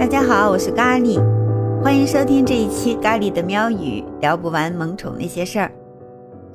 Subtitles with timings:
[0.00, 1.20] 大家好，我是咖喱，
[1.82, 5.70] 欢迎收听这一期咖喱的喵语，聊不完萌宠那些事儿。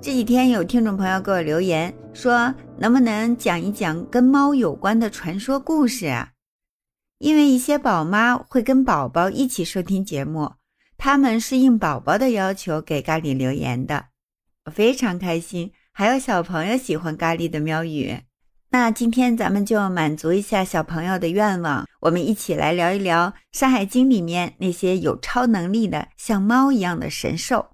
[0.02, 6.32] 这几天有听众朋友给我留言说，能不能讲一讲跟猫有关的传说故事啊？
[7.20, 10.54] 因为一些宝妈会跟宝宝一起收听节目，
[10.98, 14.06] 他们是应宝宝的要求给咖喱留言的，
[14.66, 15.72] 我非常开心。
[15.92, 18.22] 还有小朋友喜欢咖喱的喵语。
[18.78, 27.70] 那今天咱们就满足一下小朋友的愿望，我们一起来聊一聊《山海经》里面那些有超能力的像猫一样的神兽。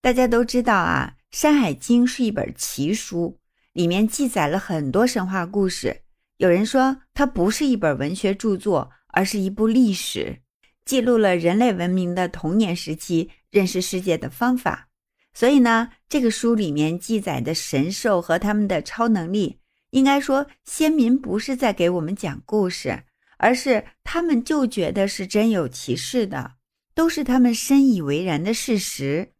[0.00, 3.38] 大家都知道啊，《山海经》是一本奇书，
[3.74, 6.04] 里面记载了很多神话故事。
[6.38, 10.40] 有人说它不是一本文学著作，而是一部历史，
[10.86, 14.88] 记录了人类文明的童年时期认识世界的方法。
[15.34, 19.58] 所以呢，这个书里面记载的神兽和他们的超能力，
[19.90, 23.04] 应该说先民不是在给我们讲故事，
[23.38, 26.52] 而是他们就觉得是真有其事的，
[26.94, 29.32] 都是他们深以为然的事实。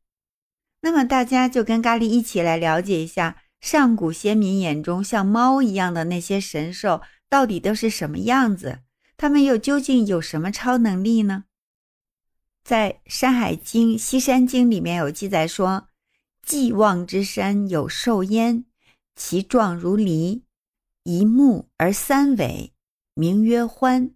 [0.80, 8.80] 那么大家就跟咖喱一起来了解一下，上古先民眼中像猫一样的那些神兽到底都是什么样子，
[9.16, 11.44] 他们又究竟有什么超能力呢？
[12.64, 15.88] 在《山海经·西山经》里面有记载说，
[16.42, 18.64] 既望之山有兽焉，
[19.16, 20.42] 其状如狸，
[21.02, 22.72] 一目而三尾，
[23.14, 24.14] 名曰欢。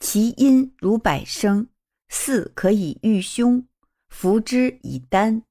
[0.00, 1.68] 其音如百声，
[2.08, 3.66] 似可以御凶，
[4.08, 5.42] 服之以丹。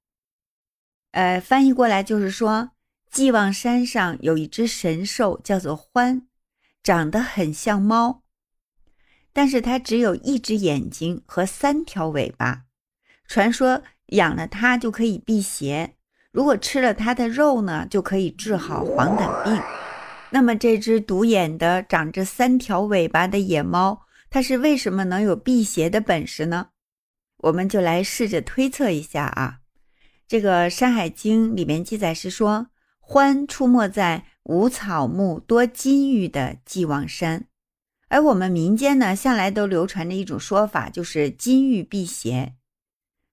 [1.11, 2.71] 呃，翻译过来就是说，
[3.09, 6.27] 既望山上有一只神兽，叫做欢，
[6.83, 8.23] 长得很像猫。
[9.39, 12.63] 但是它只有一只眼睛和三条尾巴，
[13.25, 15.95] 传说养了它就可以辟邪，
[16.33, 19.57] 如果吃了它的肉呢，就可以治好黄疸病。
[20.31, 26.71] 那么这只独眼的、长着三条尾巴的野猫，它是为什么能有辟邪的本事呢？
[27.37, 29.59] 我们就来试着推测一下啊。
[30.27, 32.67] 这个《山海经》里面记载是说，
[32.99, 37.45] 獾出没在无草木、多金玉的寄望山。
[38.09, 42.55] 而我们民间呢，向来都流传着一种说法，就是金玉辟邪。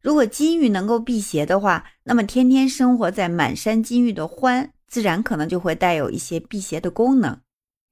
[0.03, 7.41] 如果金玉能够辟邪的话，那么天天生活在满山金玉的獾，自然可能就会带有一些辟邪的功能。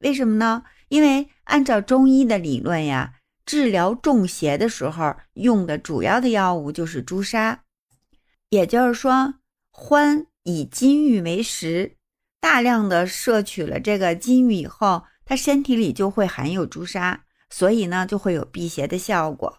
[0.00, 0.64] 为什么呢？
[0.88, 3.14] 因为按照中医的理论呀，
[3.46, 7.64] 治疗中邪的时候用的主要的药物就是朱砂。
[8.50, 9.36] 也就是说，
[9.72, 11.96] 獾以金玉为食，
[12.38, 15.04] 大量的摄取了这个金玉以后。
[15.24, 19.58] 它身体里就会含有朱砂，所以呢就会有辟邪的效果。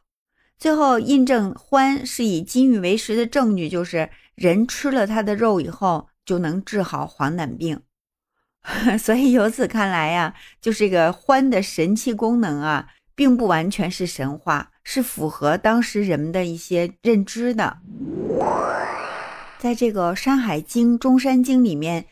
[0.57, 7.81] 最后印证獾是以金玉为食的证据，就是人吃了它的肉以后就能治好黄疸病。
[8.97, 17.79] 所以由此看来呀，就是这个獾的神奇功能啊，并不完全是神话，是符合当时人们的一些认知的。
[19.59, 22.05] 在这个《山海经·中山经》里面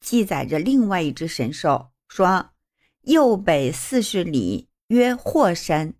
[0.00, 2.49] 记载着另外一只神兽，说。
[3.10, 5.94] 右北四十里，曰霍山，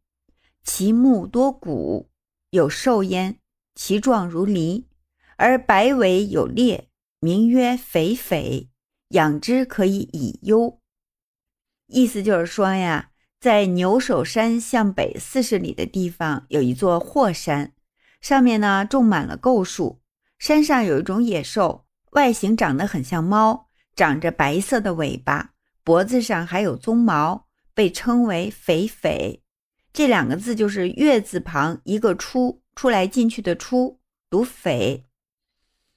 [0.62, 2.08] 其木多骨，
[2.50, 3.36] 有兽焉，
[3.74, 4.84] 其状如狸，
[5.36, 6.88] 而白尾有裂，
[7.18, 8.68] 名曰肥肥，
[9.08, 10.78] 养之可以以忧。
[11.88, 13.10] 意思就是说呀，
[13.40, 17.72] 在牛首山向北四十里的地方，有一座霍山，
[18.20, 20.00] 上面呢种满了构树，
[20.38, 23.66] 山上有一种野兽，外形长得很像猫，
[23.96, 25.54] 长着白色的尾巴。
[25.90, 29.42] 脖子上还有鬃毛，被称为“肥肥”，
[29.92, 33.98] 这两个字就是月字旁一个出，出来进去的出，
[34.30, 35.06] 读“肥”。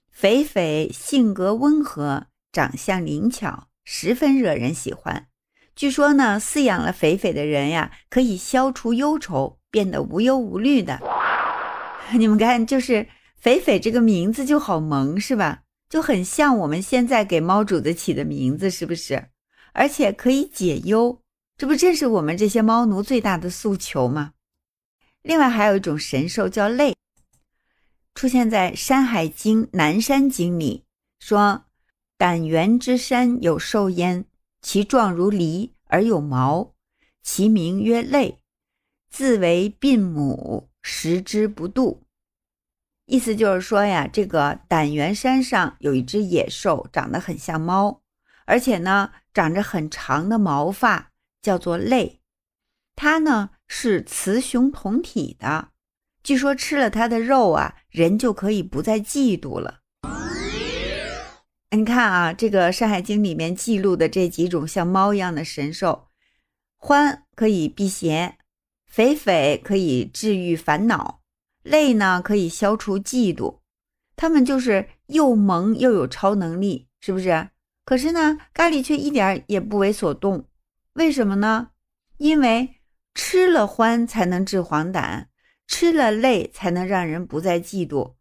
[0.09, 5.27] 肥肥性格温和，长相灵巧，十分惹人喜欢。
[5.75, 10.99] 据说呢，饲养了肥肥的人呀，可以消除忧愁，变得无忧无虑的。
[12.17, 15.61] 你们看，就是“肥肥”这个名字就好萌，是吧？
[15.87, 19.27] 就很像我们现在给猫主子起的名字，是不是？
[19.73, 21.19] 而且可以解忧，
[21.57, 24.33] 这不正是我们这些猫奴最大的诉求吗？
[25.21, 26.95] 另外还有一种神兽叫类，
[28.13, 30.83] 出现在《山海经·南山经》里，
[31.19, 31.65] 说
[32.17, 34.25] ：“胆元之山有兽焉，
[34.61, 36.73] 其状如狸而有毛，
[37.21, 38.39] 其名曰类，
[39.09, 42.03] 自为病母，食之不度。”
[43.07, 48.01] 意思就是说呀，这个胆元山上有一只野兽，长得很像猫。
[48.45, 52.21] 而且呢，长着很长的毛发，叫做类。
[52.95, 55.69] 它呢是雌雄同体的。
[56.21, 59.79] 据说吃了它的肉啊，人就可以不再嫉妒了。
[61.71, 66.09] 你看啊，这个《山海经》里面记录的这几种像猫一样的神兽，
[66.79, 68.37] 獾可以辟邪，
[68.85, 71.21] 肥肥可以治愈烦恼，
[71.63, 73.61] 累呢可以消除嫉妒。
[74.15, 77.49] 他们就是又萌又有超能力，是不是？
[77.85, 80.45] 可是呢，咖喱却一点也不为所动。
[80.93, 81.69] 为什么呢？
[82.17, 82.75] 因为
[83.13, 85.25] 吃了欢才能治黄疸，
[85.67, 88.13] 吃了累才能让人不再嫉妒。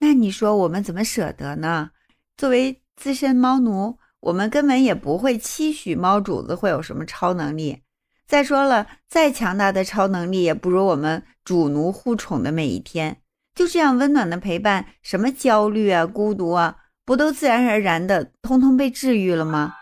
[0.00, 1.90] 那你说我们怎么舍得呢？
[2.36, 7.82] 作为资深猫奴，我们根本也不会期许猫主子会有什么超能力。
[8.26, 13.22] 再说了，再强大的超能力也不如我们主奴护宠的每一天。
[13.54, 16.76] 就这样温暖的陪伴，什么焦虑啊、孤独啊，
[17.08, 19.72] 不都自然而然的通通被治愈了吗？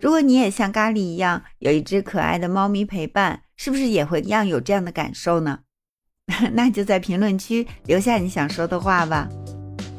[0.00, 5.58] 如果你也像咖喱一样有一只可爱的猫咪陪伴，是不是也会一样有这样的感受呢？
[6.54, 9.28] 那就在评论区留下你想说的话吧。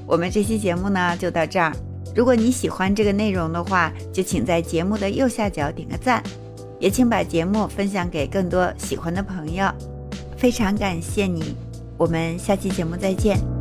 [0.08, 1.72] 我们这期节目呢就到这儿。
[2.16, 6.24] 如果你喜欢这个内容的话，就请在节目的右下角点个赞。
[6.80, 9.72] 也请把节目分享给更多喜欢的朋友，
[10.36, 11.56] 非常感谢你，
[11.98, 13.55] 我们下期节目再见。